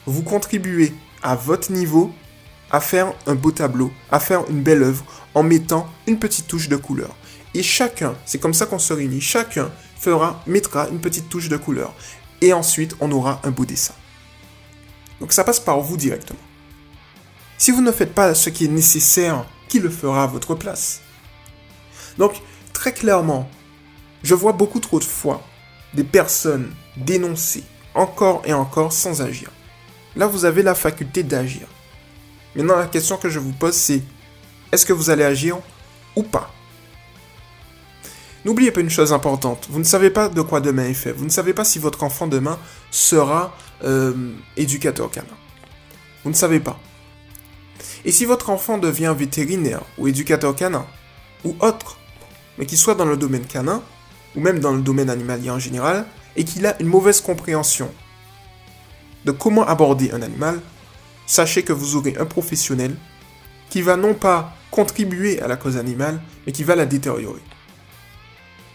Vous 0.05 0.23
contribuez 0.23 0.93
à 1.21 1.35
votre 1.35 1.69
niveau 1.69 2.13
à 2.71 2.79
faire 2.79 3.11
un 3.27 3.35
beau 3.35 3.51
tableau, 3.51 3.91
à 4.11 4.21
faire 4.21 4.49
une 4.49 4.61
belle 4.61 4.83
œuvre 4.83 5.03
en 5.33 5.43
mettant 5.43 5.85
une 6.07 6.17
petite 6.17 6.47
touche 6.47 6.69
de 6.69 6.77
couleur. 6.77 7.13
Et 7.53 7.61
chacun, 7.61 8.15
c'est 8.25 8.39
comme 8.39 8.53
ça 8.53 8.67
qu'on 8.67 8.79
se 8.79 8.93
réunit, 8.93 9.19
chacun 9.19 9.69
fera, 9.99 10.41
mettra 10.47 10.87
une 10.87 10.99
petite 10.99 11.27
touche 11.27 11.49
de 11.49 11.57
couleur. 11.57 11.93
Et 12.39 12.53
ensuite, 12.53 12.95
on 13.01 13.11
aura 13.11 13.41
un 13.43 13.51
beau 13.51 13.65
dessin. 13.65 13.93
Donc 15.19 15.31
ça 15.33 15.43
passe 15.43 15.59
par 15.59 15.79
vous 15.79 15.97
directement. 15.97 16.39
Si 17.57 17.71
vous 17.71 17.81
ne 17.81 17.91
faites 17.91 18.13
pas 18.13 18.33
ce 18.35 18.49
qui 18.49 18.65
est 18.65 18.69
nécessaire, 18.69 19.45
qui 19.69 19.79
le 19.79 19.89
fera 19.89 20.23
à 20.23 20.27
votre 20.27 20.55
place? 20.55 21.01
Donc, 22.17 22.41
très 22.73 22.93
clairement, 22.93 23.49
je 24.23 24.35
vois 24.35 24.51
beaucoup 24.51 24.79
trop 24.79 24.99
de 24.99 25.05
fois 25.05 25.41
des 25.93 26.03
personnes 26.03 26.73
dénoncer 26.97 27.63
encore 27.93 28.41
et 28.45 28.53
encore 28.53 28.91
sans 28.91 29.21
agir. 29.21 29.49
Là, 30.15 30.27
vous 30.27 30.45
avez 30.45 30.63
la 30.63 30.75
faculté 30.75 31.23
d'agir. 31.23 31.67
Maintenant, 32.55 32.77
la 32.77 32.87
question 32.87 33.17
que 33.17 33.29
je 33.29 33.39
vous 33.39 33.51
pose, 33.51 33.75
c'est 33.75 34.01
est-ce 34.71 34.85
que 34.85 34.93
vous 34.93 35.09
allez 35.09 35.23
agir 35.23 35.57
ou 36.15 36.23
pas? 36.23 36.53
N'oubliez 38.45 38.69
pas 38.69 38.81
une 38.81 38.91
chose 38.91 39.11
importante, 39.11 39.65
vous 39.71 39.79
ne 39.79 39.83
savez 39.83 40.11
pas 40.11 40.29
de 40.29 40.41
quoi 40.43 40.61
demain 40.61 40.85
est 40.85 40.93
fait. 40.93 41.11
Vous 41.11 41.25
ne 41.25 41.29
savez 41.29 41.53
pas 41.53 41.65
si 41.65 41.79
votre 41.79 42.03
enfant 42.03 42.27
demain 42.27 42.59
sera 42.91 43.57
euh, 43.83 44.13
éducateur 44.55 45.09
canin. 45.09 45.25
Vous 46.23 46.29
ne 46.29 46.35
savez 46.35 46.59
pas. 46.59 46.79
Et 48.05 48.11
si 48.11 48.23
votre 48.23 48.51
enfant 48.51 48.77
devient 48.77 49.15
vétérinaire 49.17 49.81
ou 49.97 50.07
éducateur 50.07 50.55
canin 50.55 50.85
ou 51.43 51.55
autre, 51.59 51.97
mais 52.59 52.67
qu'il 52.67 52.77
soit 52.77 52.93
dans 52.93 53.05
le 53.05 53.17
domaine 53.17 53.45
canin, 53.45 53.81
ou 54.35 54.41
même 54.41 54.59
dans 54.59 54.73
le 54.73 54.81
domaine 54.81 55.09
animalier 55.09 55.49
en 55.49 55.59
général, 55.59 56.05
et 56.35 56.43
qu'il 56.43 56.67
a 56.67 56.79
une 56.79 56.87
mauvaise 56.87 57.21
compréhension 57.21 57.89
de 59.25 59.31
comment 59.31 59.65
aborder 59.65 60.11
un 60.11 60.21
animal, 60.21 60.61
sachez 61.25 61.63
que 61.63 61.73
vous 61.73 61.95
aurez 61.95 62.15
un 62.19 62.25
professionnel 62.25 62.95
qui 63.71 63.81
va 63.81 63.97
non 63.97 64.13
pas 64.13 64.55
contribuer 64.69 65.41
à 65.41 65.47
la 65.47 65.57
cause 65.57 65.77
animale, 65.77 66.21
mais 66.45 66.51
qui 66.51 66.63
va 66.63 66.75
la 66.75 66.85
détériorer. 66.85 67.41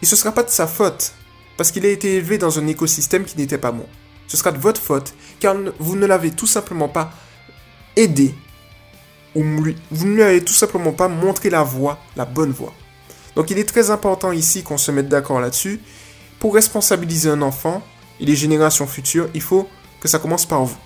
Et 0.03 0.07
ce 0.07 0.17
sera 0.17 0.33
pas 0.33 0.43
de 0.43 0.51
sa 0.51 0.67
faute, 0.67 1.13
parce 1.57 1.71
qu'il 1.71 1.85
a 1.85 1.91
été 1.91 2.17
élevé 2.17 2.39
dans 2.39 2.59
un 2.59 2.67
écosystème 2.67 3.25
qui 3.25 3.37
n'était 3.37 3.59
pas 3.59 3.73
bon. 3.73 3.87
Ce 4.27 4.37
sera 4.37 4.53
de 4.53 4.59
votre 4.59 4.81
faute, 4.81 5.15
car 5.41 5.57
vous 5.79 5.97
ne 5.97 6.07
l'avez 6.07 6.31
tout 6.31 6.47
simplement 6.47 6.89
pas 6.89 7.13
aidé, 7.97 8.35
ou 9.35 9.43
vous 9.91 10.07
ne 10.07 10.15
lui 10.15 10.23
avez 10.23 10.45
tout 10.45 10.53
simplement 10.53 10.93
pas 10.93 11.09
montré 11.09 11.51
la 11.51 11.63
voie, 11.63 11.99
la 12.17 12.25
bonne 12.25 12.53
voie. 12.53 12.73
Donc 13.37 13.51
il 13.51 13.59
est 13.59 13.69
très 13.69 13.91
important 13.91 14.33
ici 14.33 14.63
qu'on 14.63 14.79
se 14.79 14.91
mette 14.91 15.09
d'accord 15.09 15.41
là-dessus. 15.41 15.81
Pour 16.39 16.55
responsabiliser 16.55 17.31
un 17.31 17.43
enfant 17.43 17.83
et 18.19 18.25
les 18.25 18.35
générations 18.35 18.87
futures, 18.87 19.29
il 19.35 19.43
faut 19.43 19.69
que 20.01 20.09
ça 20.09 20.19
commence 20.19 20.47
par 20.47 20.65
vous. 20.65 20.79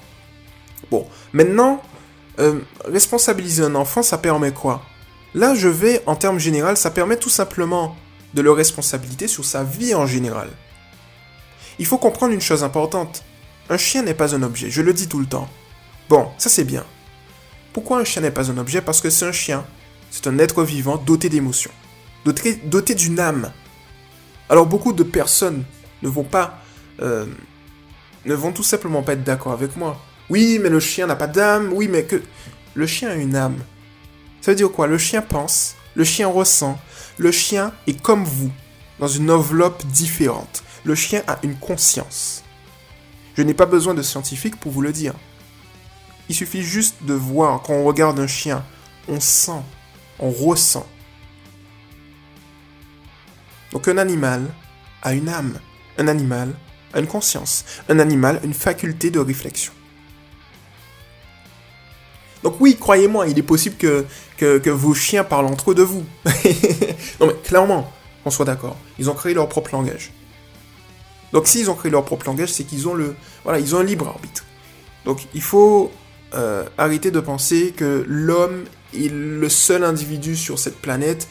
Bon, 0.91 1.07
maintenant, 1.33 1.81
euh, 2.41 2.61
responsabiliser 2.85 3.63
un 3.63 3.75
enfant, 3.75 4.03
ça 4.03 4.19
permet 4.19 4.53
quoi? 4.53 4.83
Là, 5.35 5.55
je 5.55 5.69
vais, 5.69 6.03
en 6.07 6.17
termes 6.17 6.39
généraux, 6.39 6.75
ça 6.77 6.91
permet 6.91 7.17
tout 7.17 7.31
simplement 7.31 7.97
de 8.35 8.43
le 8.43 8.53
responsabiliser 8.53 9.29
sur 9.29 9.45
sa 9.45 9.65
vie 9.65 9.95
en 9.95 10.07
général. 10.07 10.51
Il 11.79 11.87
faut 11.87 11.99
comprendre 11.99 12.35
une 12.35 12.41
chose 12.41 12.63
importante. 12.63 13.25
Un 13.71 13.79
chien 13.79 14.03
n'est 14.03 14.15
pas 14.15 14.35
un 14.35 14.43
objet, 14.43 14.71
je 14.71 14.83
le 14.83 14.93
dis 14.93 15.09
tout 15.09 15.19
le 15.19 15.27
temps. 15.27 15.49
Bon, 16.09 16.29
ça 16.37 16.51
c'est 16.51 16.65
bien. 16.65 16.85
Pourquoi 17.73 17.99
un 17.99 18.05
chien 18.05 18.23
n'est 18.23 18.31
pas 18.31 18.51
un 18.51 18.59
objet? 18.59 18.83
Parce 18.83 19.01
que 19.01 19.11
c'est 19.11 19.25
un 19.25 19.33
chien. 19.33 19.65
C'est 20.11 20.27
un 20.27 20.39
être 20.39 20.63
vivant 20.63 20.97
doté 20.97 21.29
d'émotions 21.29 21.73
doté, 22.25 22.95
d'une 22.95 23.21
âme. 23.21 23.53
Alors 24.49 24.67
beaucoup 24.67 24.93
de 24.93 25.03
personnes 25.03 25.65
ne 26.03 26.09
vont 26.09 26.25
pas, 26.25 26.61
euh, 27.01 27.27
ne 28.25 28.35
vont 28.35 28.53
tout 28.53 28.63
simplement 28.63 29.03
pas 29.03 29.13
être 29.13 29.25
d'accord 29.25 29.53
avec 29.53 29.77
moi. 29.77 30.01
Oui, 30.31 30.59
mais 30.63 30.71
le 30.71 30.81
chien 30.81 31.07
n'a 31.07 31.17
pas 31.17 31.27
d'âme. 31.27 31.71
Oui, 31.73 31.89
mais 31.89 32.05
que 32.05 32.23
le 32.75 32.87
chien 32.87 33.11
a 33.11 33.15
une 33.15 33.37
âme. 33.37 33.59
Ça 34.41 34.51
veut 34.51 34.57
dire 34.57 34.71
quoi? 34.71 34.87
Le 34.87 34.99
chien 34.99 35.23
pense, 35.23 35.77
le 35.95 36.05
chien 36.05 36.29
ressent, 36.29 36.79
le 37.17 37.31
chien 37.31 37.73
est 37.87 38.01
comme 38.01 38.25
vous, 38.25 38.51
dans 38.99 39.09
une 39.09 39.31
enveloppe 39.31 39.85
différente. 39.87 40.63
Le 40.85 40.95
chien 40.95 41.23
a 41.27 41.39
une 41.43 41.57
conscience. 41.57 42.43
Je 43.37 43.43
n'ai 43.43 43.55
pas 43.55 43.67
besoin 43.67 43.95
de 43.95 44.03
scientifique 44.03 44.57
pour 44.57 44.73
vous 44.73 44.83
le 44.83 44.93
dire. 44.93 45.15
Il 46.29 46.35
suffit 46.35 46.63
juste 46.63 46.97
de 47.03 47.15
voir 47.15 47.63
quand 47.63 47.75
on 47.75 47.85
regarde 47.85 48.19
un 48.19 48.27
chien, 48.27 48.65
on 49.09 49.21
sent, 49.21 49.63
on 50.19 50.31
ressent. 50.31 50.87
Donc 53.73 53.89
un 53.89 53.99
animal 53.99 54.47
a 55.03 55.15
une 55.15 55.29
âme, 55.29 55.59
un 55.99 56.09
animal 56.09 56.55
a 56.93 57.01
une 57.01 57.07
conscience, 57.07 57.65
un 57.89 57.99
animal 57.99 58.41
a 58.43 58.47
une 58.47 58.55
faculté 58.55 59.11
de 59.11 59.19
réflexion. 59.19 59.73
Donc 62.45 62.57
oui, 62.61 62.77
croyez-moi, 62.79 63.27
il 63.27 63.39
est 63.39 63.43
possible 63.43 63.75
que, 63.77 64.71
vos 64.71 64.93
chiens 64.93 65.25
parlent 65.25 65.47
entre 65.47 65.73
eux 65.73 65.75
de 65.75 65.83
vous. 65.83 66.05
non 67.21 67.27
mais 67.27 67.35
clairement, 67.43 67.91
on 68.27 68.31
soit 68.31 68.45
d'accord. 68.45 68.77
Ils 68.99 69.09
ont 69.09 69.15
créé 69.15 69.33
leur 69.33 69.49
propre 69.49 69.71
langage. 69.73 70.13
Donc 71.33 71.49
s'ils 71.49 71.71
ont 71.71 71.75
créé 71.75 71.91
leur 71.91 72.05
propre 72.05 72.27
langage, 72.27 72.53
c'est 72.53 72.65
qu'ils 72.65 72.87
ont 72.87 72.93
le, 72.93 73.17
voilà, 73.45 73.59
ils 73.59 73.75
ont 73.75 73.79
un 73.79 73.83
libre 73.83 74.07
arbitre. 74.07 74.45
Donc 75.07 75.27
il 75.35 75.41
faut 75.41 75.91
euh, 76.35 76.65
arrêter 76.77 77.11
de 77.11 77.19
penser 77.19 77.73
que 77.75 78.05
l'homme 78.07 78.65
est 78.93 79.11
le 79.11 79.49
seul 79.49 79.83
individu 79.83 80.37
sur 80.37 80.59
cette 80.59 80.77
planète, 80.77 81.27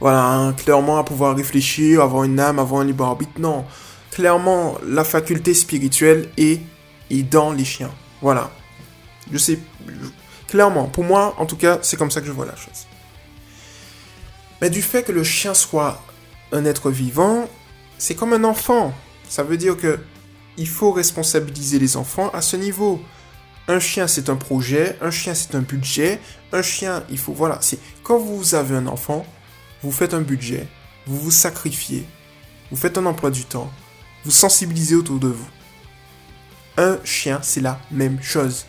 voilà, 0.00 0.24
hein, 0.26 0.52
clairement 0.52 0.98
à 0.98 1.04
pouvoir 1.04 1.36
réfléchir, 1.36 2.02
avoir 2.02 2.24
une 2.24 2.40
âme, 2.40 2.58
avoir 2.58 2.80
un 2.80 2.84
libre 2.84 3.04
arbitre. 3.04 3.38
Non, 3.38 3.64
clairement 4.10 4.78
la 4.84 5.04
faculté 5.04 5.54
spirituelle 5.54 6.28
est 6.36 6.60
dans 7.30 7.52
les 7.52 7.64
chiens. 7.64 7.92
Voilà. 8.20 8.50
Je 9.32 9.38
sais, 9.38 9.58
Clairement, 10.54 10.86
pour 10.86 11.02
moi, 11.02 11.34
en 11.38 11.46
tout 11.46 11.56
cas, 11.56 11.80
c'est 11.82 11.96
comme 11.96 12.12
ça 12.12 12.20
que 12.20 12.28
je 12.28 12.30
vois 12.30 12.46
la 12.46 12.54
chose. 12.54 12.86
Mais 14.60 14.70
du 14.70 14.82
fait 14.82 15.02
que 15.02 15.10
le 15.10 15.24
chien 15.24 15.52
soit 15.52 16.00
un 16.52 16.64
être 16.64 16.92
vivant, 16.92 17.48
c'est 17.98 18.14
comme 18.14 18.32
un 18.34 18.44
enfant. 18.44 18.94
Ça 19.28 19.42
veut 19.42 19.56
dire 19.56 19.76
que 19.76 19.98
il 20.56 20.68
faut 20.68 20.92
responsabiliser 20.92 21.80
les 21.80 21.96
enfants 21.96 22.30
à 22.30 22.40
ce 22.40 22.56
niveau. 22.56 23.02
Un 23.66 23.80
chien, 23.80 24.06
c'est 24.06 24.28
un 24.28 24.36
projet, 24.36 24.96
un 25.00 25.10
chien, 25.10 25.34
c'est 25.34 25.56
un 25.56 25.60
budget, 25.60 26.20
un 26.52 26.62
chien, 26.62 27.02
il 27.10 27.18
faut, 27.18 27.32
voilà, 27.32 27.58
c'est 27.60 27.80
quand 28.04 28.18
vous 28.18 28.54
avez 28.54 28.76
un 28.76 28.86
enfant, 28.86 29.26
vous 29.82 29.90
faites 29.90 30.14
un 30.14 30.20
budget, 30.20 30.68
vous 31.08 31.18
vous 31.18 31.32
sacrifiez, 31.32 32.06
vous 32.70 32.76
faites 32.76 32.96
un 32.96 33.06
emploi 33.06 33.32
du 33.32 33.44
temps, 33.44 33.72
vous 34.24 34.30
sensibilisez 34.30 34.94
autour 34.94 35.18
de 35.18 35.26
vous. 35.26 35.48
Un 36.76 37.00
chien, 37.02 37.40
c'est 37.42 37.60
la 37.60 37.80
même 37.90 38.22
chose. 38.22 38.66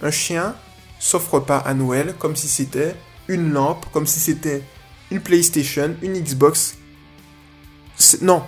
Un 0.00 0.10
chien, 0.10 0.54
s'offre 0.98 1.40
pas 1.40 1.58
à 1.58 1.74
Noël 1.74 2.14
comme 2.18 2.36
si 2.36 2.48
c'était 2.48 2.94
une 3.28 3.52
lampe, 3.52 3.86
comme 3.92 4.06
si 4.06 4.20
c'était 4.20 4.62
une 5.10 5.20
PlayStation, 5.20 5.94
une 6.02 6.14
Xbox. 6.14 6.76
Non. 8.20 8.42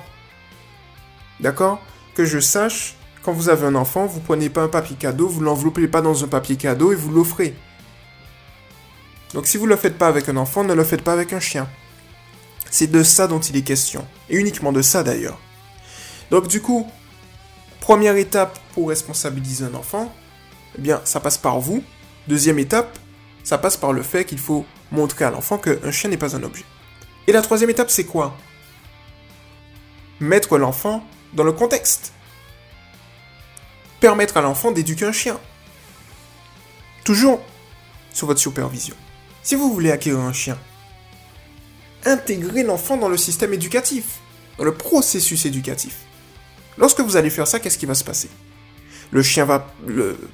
D'accord? 1.41 1.81
Que 2.15 2.25
je 2.25 2.39
sache, 2.39 2.97
quand 3.23 3.33
vous 3.33 3.49
avez 3.49 3.67
un 3.67 3.75
enfant, 3.75 4.07
vous 4.07 4.21
prenez 4.21 4.49
pas 4.49 4.63
un 4.63 4.69
papier 4.69 4.97
cadeau, 4.97 5.29
vous 5.29 5.41
l'enveloppez 5.41 5.89
pas 5.89 6.03
dans 6.03 6.25
un 6.25 6.29
papier 6.29 6.57
cadeau 6.57 6.93
et 6.93 6.97
vous 6.97 7.11
l'offrez. 7.11 7.55
Donc 9.35 9.47
si 9.47 9.57
vous 9.57 9.65
ne 9.65 9.71
le 9.71 9.77
faites 9.77 9.99
pas 9.99 10.09
avec 10.09 10.29
un 10.29 10.37
enfant, 10.37 10.65
ne 10.65 10.75
le 10.75 10.85
faites 10.85 11.03
pas 11.03 11.13
avec 11.13 11.33
un 11.33 11.41
chien. 11.41 11.69
C'est 12.71 12.91
de 12.91 13.03
ça 13.03 13.27
dont 13.27 13.41
il 13.41 13.57
est 13.57 13.63
question. 13.63 14.07
Et 14.29 14.37
uniquement 14.37 14.73
de 14.73 14.83
ça 14.83 15.03
d'ailleurs. 15.03 15.39
Donc 16.31 16.49
du 16.49 16.61
coup, 16.61 16.89
première 17.81 18.17
étape 18.17 18.59
pour 18.75 18.89
responsabiliser 18.89 19.65
un 19.65 19.75
enfant, 19.75 20.13
eh 20.79 20.81
bien 20.81 21.01
ça 21.05 21.21
passe 21.21 21.39
par 21.39 21.61
vous, 21.61 21.83
Deuxième 22.29 22.59
étape, 22.59 22.99
ça 23.43 23.59
passe 23.59 23.77
par 23.77 23.93
le 23.93 24.03
fait 24.03 24.25
qu'il 24.25 24.39
faut 24.39 24.67
montrer 24.93 25.25
à 25.25 25.31
l'enfant 25.31 25.59
qu'un 25.59 25.91
chien 25.91 26.11
n'est 26.11 26.17
pas 26.17 26.37
un 26.37 26.43
objet. 26.43 26.65
Et 27.27 27.33
la 27.33 27.43
troisième 27.43 27.71
étape, 27.71 27.91
c'est 27.91 28.05
quoi? 28.05 28.37
Mettre 30.21 30.59
l'enfant 30.59 31.05
dans 31.33 31.45
le 31.45 31.53
contexte. 31.53 32.13
Permettre 34.01 34.37
à 34.37 34.43
l'enfant 34.43 34.71
d'éduquer 34.71 35.07
un 35.07 35.13
chien. 35.13 35.39
Toujours 37.05 37.41
sous 38.13 38.27
votre 38.27 38.41
supervision. 38.41 38.95
Si 39.43 39.55
vous 39.55 39.73
voulez 39.73 39.91
acquérir 39.91 40.21
un 40.21 40.33
chien, 40.33 40.59
intégrez 42.05 42.63
l'enfant 42.63 42.97
dans 42.97 43.09
le 43.09 43.17
système 43.17 43.55
éducatif, 43.55 44.19
dans 44.59 44.65
le 44.65 44.75
processus 44.75 45.47
éducatif. 45.47 45.99
Lorsque 46.77 47.01
vous 47.01 47.17
allez 47.17 47.31
faire 47.31 47.47
ça, 47.47 47.61
qu'est-ce 47.61 47.79
qui 47.79 47.87
va 47.87 47.95
se 47.95 48.05
passer? 48.05 48.31
Le 49.11 49.23
chien 49.23 49.45
va, 49.45 49.67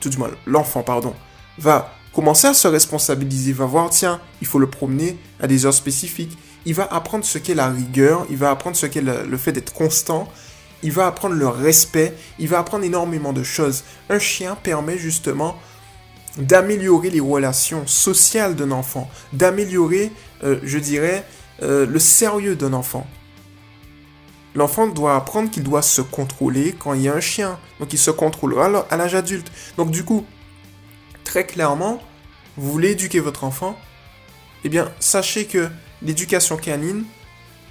tout 0.00 0.08
du 0.08 0.18
moins 0.18 0.30
l'enfant, 0.46 0.82
pardon, 0.82 1.14
va 1.58 1.94
commencer 2.12 2.46
à 2.46 2.54
se 2.54 2.68
responsabiliser, 2.68 3.52
va 3.52 3.66
voir, 3.66 3.90
tiens, 3.90 4.20
il 4.40 4.46
faut 4.46 4.58
le 4.58 4.68
promener 4.68 5.18
à 5.40 5.46
des 5.46 5.66
heures 5.66 5.74
spécifiques. 5.74 6.38
Il 6.64 6.74
va 6.74 6.84
apprendre 6.90 7.24
ce 7.24 7.38
qu'est 7.38 7.54
la 7.54 7.68
rigueur, 7.68 8.26
il 8.30 8.36
va 8.36 8.50
apprendre 8.50 8.76
ce 8.76 8.86
qu'est 8.86 9.02
le, 9.02 9.36
fait 9.36 9.52
d'être 9.52 9.72
constant, 9.72 10.28
il 10.82 10.92
va 10.92 11.06
apprendre 11.06 11.34
le 11.34 11.46
respect, 11.46 12.14
il 12.38 12.48
va 12.48 12.58
apprendre 12.58 12.84
énormément 12.84 13.32
de 13.32 13.42
choses. 13.42 13.84
Un 14.08 14.18
chien 14.18 14.56
permet 14.56 14.98
justement 14.98 15.56
d'améliorer 16.38 17.10
les 17.10 17.20
relations 17.20 17.86
sociales 17.86 18.56
d'un 18.56 18.70
enfant, 18.70 19.08
d'améliorer, 19.32 20.10
euh, 20.42 20.58
je 20.64 20.78
dirais, 20.78 21.24
euh, 21.62 21.86
le 21.86 21.98
sérieux 21.98 22.56
d'un 22.56 22.72
enfant. 22.72 23.06
L'enfant 24.54 24.86
doit 24.86 25.16
apprendre 25.16 25.50
qu'il 25.50 25.62
doit 25.62 25.82
se 25.82 26.00
contrôler 26.00 26.74
quand 26.78 26.94
il 26.94 27.02
y 27.02 27.08
a 27.08 27.14
un 27.14 27.20
chien. 27.20 27.58
Donc 27.78 27.92
il 27.92 27.98
se 27.98 28.10
contrôlera 28.10 28.86
à 28.90 28.96
l'âge 28.96 29.14
adulte. 29.14 29.52
Donc 29.76 29.90
du 29.90 30.02
coup, 30.02 30.24
clairement, 31.44 32.00
vous 32.56 32.70
voulez 32.70 32.92
éduquer 32.92 33.20
votre 33.20 33.44
enfant, 33.44 33.78
eh 34.64 34.68
bien, 34.68 34.92
sachez 35.00 35.46
que 35.46 35.68
l'éducation 36.02 36.56
canine 36.56 37.04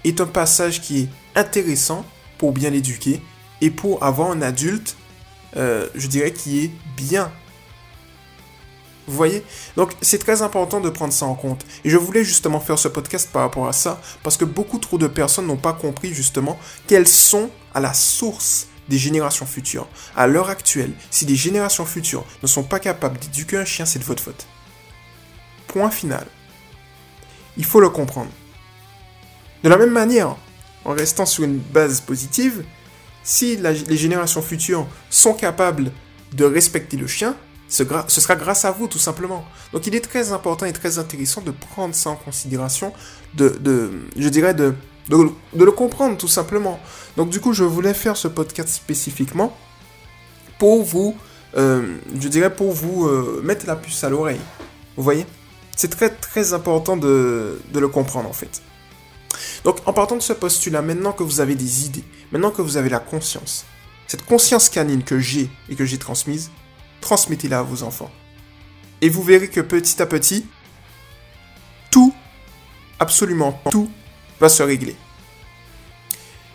est 0.04 0.21
un 0.21 0.25
passage 0.25 0.82
qui 0.82 1.01
est 1.01 1.10
intéressant 1.36 2.06
pour 2.38 2.51
bien 2.51 2.69
l'éduquer 2.69 3.21
et 3.62 3.69
pour 3.69 4.04
avoir 4.04 4.32
un 4.32 4.41
adulte, 4.41 4.95
euh, 5.58 5.88
je 5.95 6.08
dirais, 6.08 6.32
qui 6.32 6.65
est 6.65 6.71
bien. 6.95 7.32
Vous 9.08 9.15
voyez? 9.15 9.43
Donc 9.75 9.93
c'est 10.01 10.17
très 10.17 10.41
important 10.41 10.80
de 10.80 10.89
prendre 10.89 11.13
ça 11.13 11.25
en 11.25 11.36
compte. 11.36 11.65
Et 11.84 11.89
je 11.89 11.97
voulais 11.97 12.23
justement 12.23 12.60
faire 12.60 12.80
ce 12.80 12.88
podcast 12.88 13.30
par 13.32 13.43
rapport 13.43 13.67
à 13.67 13.73
ça, 13.73 14.01
parce 14.23 14.38
que 14.38 14.45
beaucoup 14.45 14.80
trop 14.80 14.97
de 14.97 15.08
personnes 15.08 15.47
n'ont 15.47 15.58
pas 15.58 15.73
compris 15.73 16.13
justement 16.13 16.60
quelles 16.88 17.08
sont 17.08 17.49
à 17.73 17.80
la 17.80 17.93
source 17.93 18.67
des 18.89 18.98
générations 18.98 19.45
futures. 19.45 19.88
À 20.15 20.28
l'heure 20.28 20.50
actuelle, 20.50 20.91
si 21.12 21.26
des 21.26 21.36
générations 21.36 21.86
futures 21.86 22.26
ne 22.41 22.48
sont 22.48 22.63
pas 22.63 22.80
capables 22.80 23.17
d'éduquer 23.19 23.58
un 23.58 23.65
chien, 23.65 23.86
c'est 23.86 24.00
de 24.00 24.04
votre 24.04 24.24
faute. 24.24 24.48
Point 25.67 25.91
final. 25.91 26.26
Il 27.58 27.65
faut 27.65 27.80
le 27.80 27.89
comprendre. 27.89 28.30
De 29.63 29.69
la 29.69 29.78
même 29.78 29.91
manière, 29.91 30.36
en 30.84 30.91
restant 30.91 31.26
sur 31.26 31.43
une 31.43 31.58
base 31.58 32.02
positive, 32.02 32.63
si 33.24 33.58
les 33.58 33.98
générations 33.98 34.41
futures 34.41 34.88
sont 35.10 35.34
capables 35.34 35.91
de 36.34 36.45
respecter 36.45 36.98
le 36.98 37.08
chien, 37.08 37.36
ce, 37.67 37.84
sera 38.08 38.36
grâce 38.36 38.65
à 38.65 38.71
vous 38.71 38.88
tout 38.88 39.00
simplement. 39.00 39.43
Donc 39.74 39.88
il 39.88 39.95
est 39.95 40.02
très 40.02 40.32
important 40.32 40.67
et 40.67 40.74
très 40.74 41.00
intéressant 41.00 41.41
de 41.41 41.50
prendre 41.52 41.95
ça 41.95 42.12
en 42.12 42.15
considération, 42.15 42.93
de 43.34 43.91
je 44.15 44.30
dirais 44.30 44.54
de, 45.10 45.18
le 45.54 45.72
comprendre 45.72 46.18
tout 46.18 46.28
simplement. 46.28 46.80
Donc 47.18 47.30
du 47.30 47.39
coup, 47.39 47.54
je 47.54 47.63
voulais 47.63 47.94
faire 47.94 48.18
ce 48.18 48.28
podcast 48.28 48.70
spécifiquement 48.70 49.56
pour 50.58 50.84
vous, 50.84 51.15
euh, 51.58 51.98
je 52.20 52.28
dirais 52.28 52.54
pour 52.54 52.72
vous 52.72 53.06
euh, 53.06 53.41
mettre 53.44 53.65
la 53.65 53.76
puce 53.76 54.04
à 54.04 54.10
l'oreille. 54.10 54.41
Vous 54.98 55.04
voyez? 55.04 55.26
C'est 55.76 55.89
très 55.89 56.10
très 56.10 56.54
important 56.54 56.96
de, 56.96 57.60
de 57.74 57.80
le 57.80 57.88
comprendre 57.88 58.30
en 58.30 58.34
fait. 58.34 58.62
Donc 59.63 59.80
en 59.86 59.94
partant 59.94 60.15
de 60.15 60.22
ce 60.22 60.34
postulat, 60.34 60.82
maintenant 60.82 61.12
que 61.12 61.24
vous 61.24 61.41
avez 61.41 61.56
des 61.56 61.86
idées, 61.86 62.04
maintenant 62.32 62.52
que 62.52 62.62
vous 62.62 62.78
avez 62.78 62.89
la 62.89 63.00
conscience, 63.00 63.65
cette 64.08 64.26
conscience 64.26 64.70
canine 64.70 65.04
que 65.04 65.20
j'ai 65.20 65.50
et 65.70 65.76
que 65.76 65.86
j'ai 65.86 65.98
transmise, 65.98 66.52
transmettez-la 67.02 67.60
à 67.60 67.63
vos 67.63 67.84
enfants. 67.84 68.12
Et 69.02 69.10
vous 69.10 69.24
verrez 69.24 69.50
que 69.50 69.62
petit 69.62 70.02
à 70.02 70.06
petit, 70.06 70.46
tout, 71.91 72.13
absolument 73.00 73.60
tout, 73.70 73.89
va 74.39 74.50
se 74.50 74.63
régler. 74.63 74.95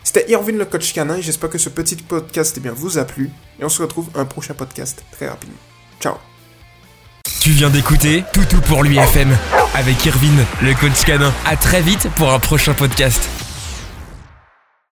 C'était 0.02 0.30
Irvin 0.30 0.52
le 0.52 0.64
coach 0.64 0.92
canin, 0.92 1.20
j'espère 1.20 1.50
que 1.50 1.58
ce 1.58 1.68
petit 1.68 1.96
podcast 1.96 2.58
eh 2.64 2.68
vous 2.70 2.98
a 2.98 3.04
plu 3.04 3.30
et 3.60 3.64
on 3.64 3.68
se 3.68 3.82
retrouve 3.82 4.08
un 4.14 4.24
prochain 4.24 4.54
podcast 4.54 5.04
très 5.12 5.28
rapidement. 5.28 5.58
Ciao 6.00 6.14
Tu 7.40 7.50
viens 7.50 7.70
d'écouter 7.70 8.24
Toutou 8.32 8.60
pour 8.62 8.82
l'UFM 8.82 9.36
avec 9.74 10.04
Irvin 10.04 10.44
le 10.62 10.74
coach 10.74 11.04
canin. 11.04 11.32
À 11.46 11.56
très 11.56 11.82
vite 11.82 12.08
pour 12.16 12.32
un 12.32 12.38
prochain 12.38 12.74
podcast. 12.74 13.49